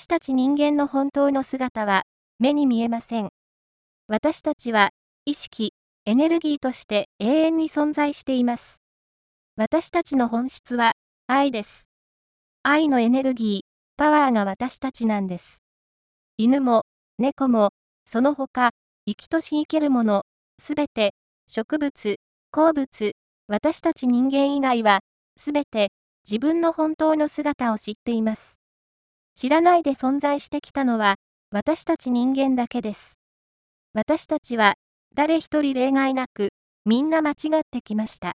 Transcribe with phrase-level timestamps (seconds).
[0.00, 2.04] 私たち人間の本当の姿は
[2.38, 3.28] 目に見えません。
[4.08, 4.92] 私たちは
[5.26, 5.74] 意識、
[6.06, 8.82] エネルギーとして永遠に存在しています。
[9.56, 10.92] 私たちの本質は
[11.26, 11.90] 愛です。
[12.62, 13.60] 愛のエネルギー、
[13.98, 15.62] パワーが私たちなんです。
[16.38, 16.84] 犬も、
[17.18, 17.68] 猫も、
[18.06, 18.70] その他、
[19.06, 20.22] 生きとし生けるもの、
[20.58, 21.12] すべて、
[21.46, 22.16] 植物、
[22.52, 23.12] 鉱物、
[23.48, 25.00] 私たち人間以外は、
[25.36, 25.92] すべて、
[26.24, 28.59] 自分の本当の姿を知っています。
[29.40, 31.14] 知らないで存在してきたのは、
[31.50, 33.18] 私たち人間だけです。
[33.94, 34.74] 私たちは、
[35.14, 36.50] 誰一人例外なく、
[36.84, 38.34] みんな間違ってきました。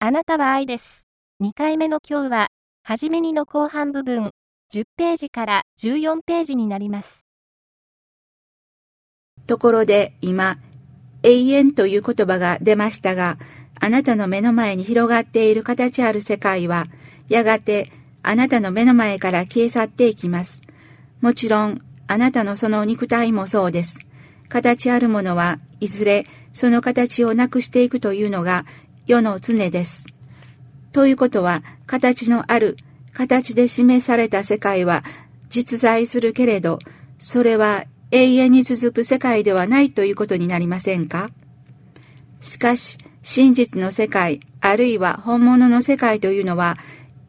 [0.00, 1.08] あなたは愛です。
[1.42, 2.48] 2回目の今日は、
[2.82, 4.32] はじめにの後半部分、
[4.70, 7.26] 10ページから14ページになります。
[9.46, 10.58] ところで今、
[11.22, 13.38] 永遠という言葉が出ましたが、
[13.80, 16.84] あなたの目の前に広がっている形ある世界は、
[17.30, 17.90] やがて
[18.22, 20.62] あなたの目の前から消え去っていきます。
[21.20, 24.00] もちろん、あなたのその肉体もそうです。
[24.48, 28.64] 形あるものはいずれその形をなくしていくというのが
[29.06, 30.06] 世の常です。
[30.92, 32.76] ということは、形のある、
[33.12, 35.04] 形で示された世界は
[35.50, 36.78] 実在するけれど、
[37.18, 41.30] それは永遠に続く世界ではないということになりませんか？
[42.40, 46.78] しかし、真実の世界、あるいは本物の世界というのは、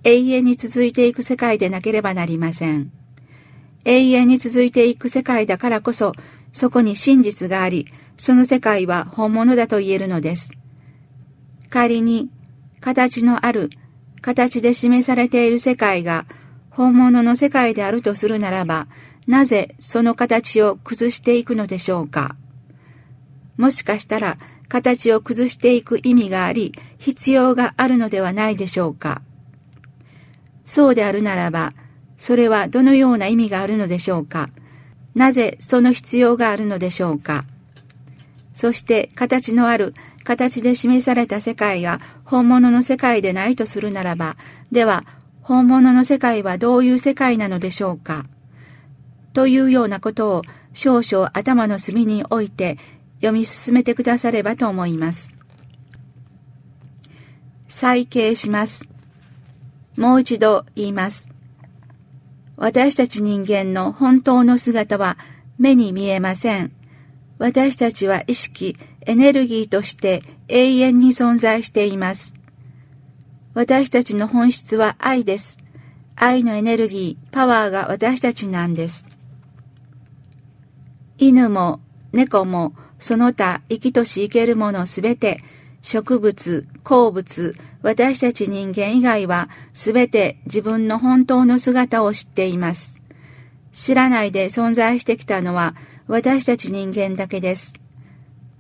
[0.03, 2.91] 永遠に続いていく世界でなければなりません。
[3.85, 6.13] 永遠に続いていく世界だからこそ、
[6.51, 10.51] そこに真実があり、その世界は本物だと言えるのです。
[11.69, 12.29] 仮に
[12.79, 13.69] 形のある、
[14.21, 16.25] 形で示されている世界が
[16.69, 18.87] 本物の世界であるとするならば、
[19.27, 22.35] なぜその形を崩していくのでしょうか。
[23.57, 24.37] もしかしたら、
[24.69, 29.21] 形を崩していく意味があり、必要があるのではないでしょうか。
[30.69, 31.73] そうであるならば、
[32.19, 34.49] それはどのような意味があるのでしょうか？
[35.15, 37.43] なぜその必要があるのでしょうか？
[38.53, 44.37] そして形のある形で示された世界が本物の世界でないとするならば、
[44.71, 45.05] では
[45.41, 48.25] 本物の世界はどういう世界なのでしょうか？
[49.33, 50.43] というようなことを
[50.73, 52.77] 少々頭の隅に置いて
[53.21, 55.33] 読み進めてくださればと思います。
[57.67, 58.87] 再形します。
[59.99, 61.29] もう一度言います。
[62.55, 65.17] 私たち人間の本当の姿は
[65.57, 66.71] 目に見えません。
[67.37, 72.33] 私たちは意識、エネルギーとして永遠に存在しています。
[73.53, 75.59] 私たちの本質は愛です。
[76.15, 79.05] 愛のエネルギー、パワーが私たちなんです。
[81.17, 81.81] 犬も
[82.13, 85.41] 猫もその他生きとし生けるものすべて、
[85.81, 92.95] 植物、鉱物、私たち人間以外はすべて自分の本当の姿を知っています。
[93.71, 95.75] 知らないで存在してきたのは
[96.07, 97.73] 私たち人間だけです。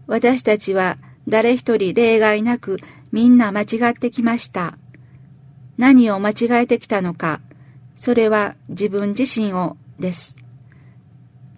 [0.07, 0.97] 私たちは
[1.27, 2.77] 誰一人例外なく
[3.11, 4.77] みんな間違ってきました。
[5.77, 7.41] 何を間違えてきたのか、
[7.95, 10.37] それは自分自身をです。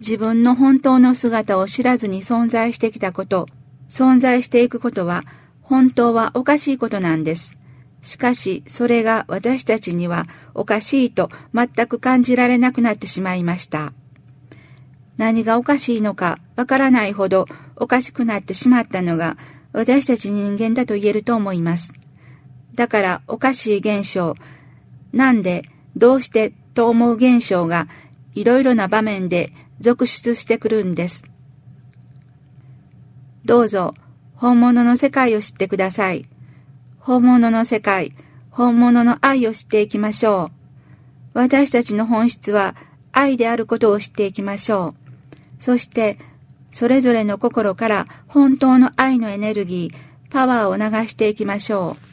[0.00, 3.46] 自分の本当の姿を知らずに存在してきたこと、
[3.88, 5.22] 存在していくことは
[5.62, 7.56] 本当はおかしいことなんです。
[8.02, 13.92] しかし、それが私たちにはおかしいと全く感じられなくなってしまいました。
[15.16, 17.46] 何がおかしいのかわからないほど
[17.76, 19.36] おかしくなってしまったのが
[19.72, 21.92] 私たち人間だと言えると思います。
[22.74, 24.34] だからおかしい現象、
[25.12, 27.86] なんで、どうしてと思う現象が
[28.34, 31.24] いろいろな場面で続出してくるんです。
[33.44, 33.94] どうぞ
[34.34, 36.26] 本物の世界を知ってください。
[36.98, 38.12] 本物の世界、
[38.50, 40.50] 本物の愛を知っていきましょ
[41.34, 41.38] う。
[41.38, 42.74] 私たちの本質は
[43.12, 44.94] 愛であることを知っていきましょ
[45.60, 45.62] う。
[45.62, 46.18] そして、
[46.70, 52.12] それぞれの心から本当の愛のエネルギー、パワーを流していきましょう。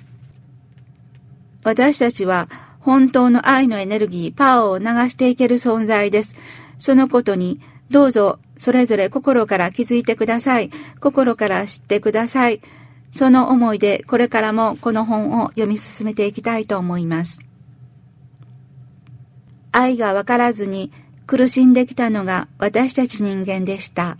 [1.63, 2.49] 私たちは
[2.79, 6.35] 本当の愛のエネルギー、パワーを流していける存在です。
[6.77, 10.69] そのことに、どうぞそれぞれ心から気づいてください。
[10.99, 12.61] 心から知ってください。
[13.13, 17.39] その思いでこれからもこの本を読み進めていきたいと思います。
[19.71, 20.91] 愛がわからずに
[21.25, 24.17] 苦しんできたのが私たち人間でした。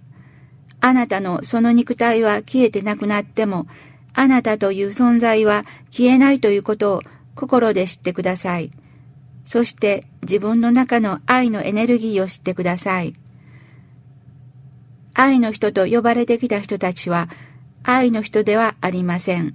[0.80, 3.68] あなたのその肉体は消えてなくなっても、
[4.14, 7.02] あなたという存在は消えないということを
[7.36, 8.72] 心で知ってください。
[9.44, 13.14] そして自分の中の愛のエネルギーを知ってください。
[15.22, 17.28] 愛の人と呼ばれてきた人たちは
[17.84, 19.54] 愛の人ではありません。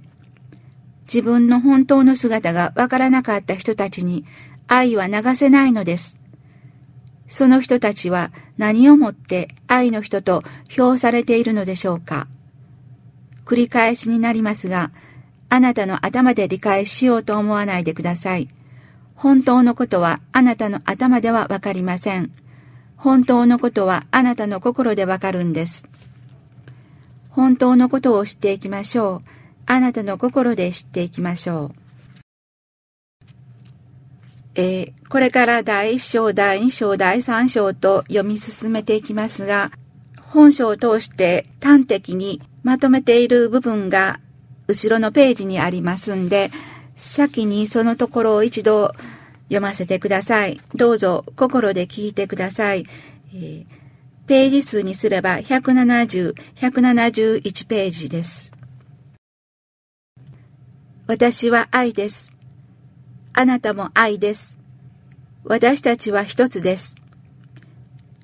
[1.07, 4.25] 自分の本当の姿がわからなかった人たちに
[4.67, 6.19] 愛は流せないのです。
[7.27, 12.27] その人たちは何をもって愛の人と評されているのでしょうか
[13.43, 14.91] 繰り返しになりますが、
[15.49, 18.49] あなたの頭で理解しようと思わないでください。
[19.15, 22.44] 本当のことはあなたの頭ではわかりません。
[23.05, 25.85] 本当のことはあなたの心でわかるんです。
[27.29, 29.29] 本当のことを知っていきましょう。
[29.67, 31.75] あなたの心で知っていきましょう。
[34.55, 39.69] えー、これから第1章、第2章、第3章と読み進めていきますが、
[40.19, 44.19] 本書を通して端的にまとめている部分が
[44.67, 46.49] 後ろのページにありますんで、
[46.95, 48.95] 先にそのところを一度
[49.45, 50.59] 読ませてください。
[50.73, 52.85] どうぞ心で聞いてください。
[53.33, 53.65] えー、
[54.27, 58.51] ページ数にすれば170、171ページです。
[61.07, 62.33] 私は愛です。
[63.33, 64.57] あなたも愛です。
[65.43, 66.95] 私たちは一つです。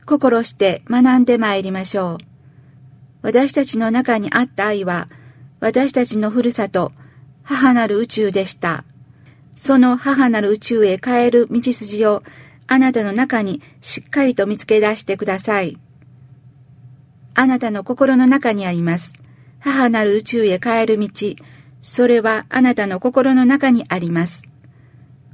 [0.07, 2.17] 心して学んで参りましょう。
[3.21, 5.07] 私たちの中にあった愛は、
[5.59, 6.91] 私たちのふるさと、
[7.43, 8.83] 母なる宇宙でした。
[9.55, 12.23] その母なる宇宙へ帰る道筋を、
[12.67, 15.77] あなたの中にしっかりと見つけ出してください。
[17.33, 19.13] あなたの心の中にあります。
[19.59, 21.09] 母なる宇宙へ帰る道、
[21.81, 24.43] それはあなたの心の中にあります。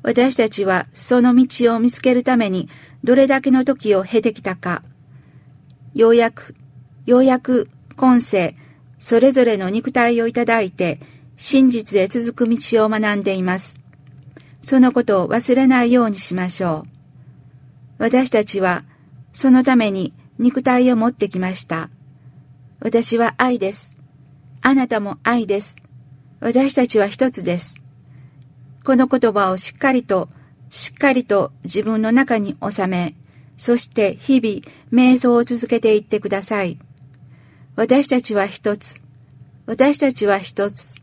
[0.04, 2.70] 私たちはその道を見つけるために
[3.04, 4.84] どれだけの時を経てきたか。
[5.94, 6.56] ようやく、
[7.06, 8.56] ようやく今世、
[9.00, 11.00] それぞれの肉体をいただいて、
[11.36, 13.80] 真実へ続く道を学んでいます。
[14.68, 16.90] そのことを忘れないようにしましょう。
[18.00, 18.84] 私たちは、
[19.32, 21.90] そのために肉体を持ってきました。
[22.82, 23.96] 私は愛です。
[24.62, 25.78] あなたも愛です。
[26.42, 27.82] 私たちは一つです。
[28.84, 30.28] この言葉をしっかりと、
[30.70, 33.16] しっかりと自分の中に収め、
[33.56, 36.78] そして日々瞑想を続けていってください。
[37.78, 39.02] 私たちは一つ。
[39.66, 41.00] 私たちは一つ。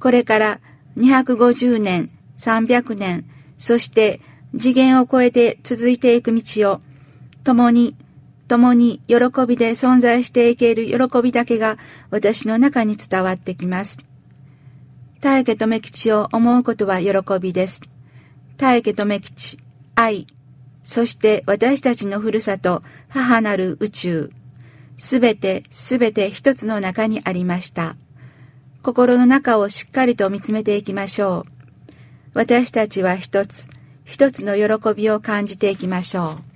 [0.00, 0.60] これから
[0.96, 3.24] 250年、300年、
[3.56, 4.20] そして
[4.58, 6.80] 次元を超えて続いていく道を、
[7.44, 7.96] 共に、
[8.48, 9.16] 共に喜
[9.46, 11.78] びで存在していける喜びだけが
[12.10, 13.98] 私の中に伝わってきます。
[15.20, 17.80] 大家留吉を思うことは喜びです。
[18.56, 19.58] 大家留吉、
[19.94, 20.26] 愛、
[20.84, 24.30] そして私たちのふるさと、母なる宇宙、
[24.96, 27.96] すべてすべて一つの中にありました。
[28.82, 31.55] 心の中をしっかりと見つめていきましょう。
[32.36, 33.66] 私たちは一つ、
[34.04, 36.55] 一つの喜びを感じていきましょう。